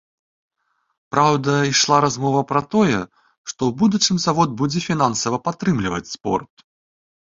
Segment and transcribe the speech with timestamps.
[1.15, 2.99] Праўда, ішла размова пра тое,
[3.53, 6.71] што ў будучым завод будзе фінансава падтрымліваць спорт.